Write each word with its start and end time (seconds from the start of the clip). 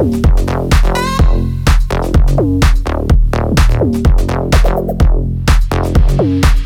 Thank 0.00 0.24
you. 6.54 6.59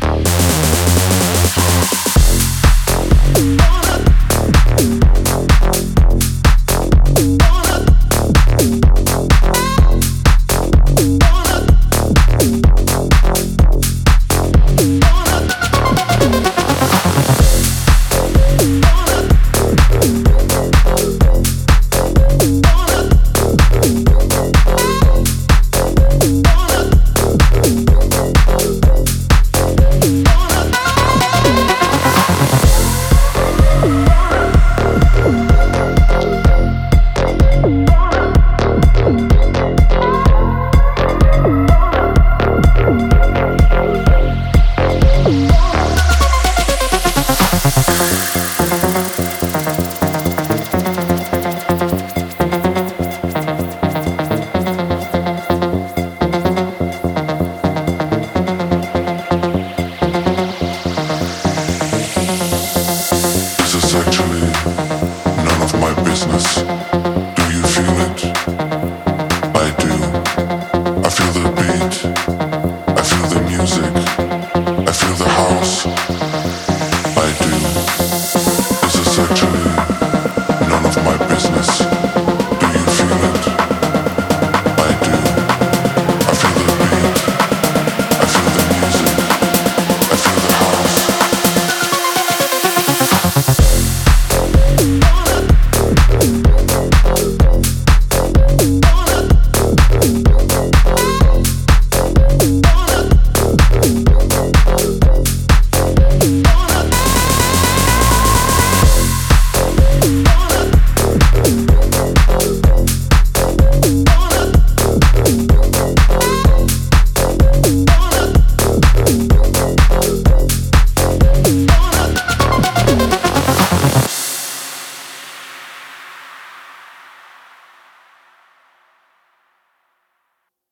us. 66.35 66.84